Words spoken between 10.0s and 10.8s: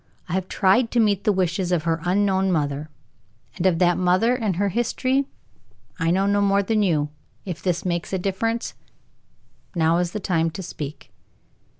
the time to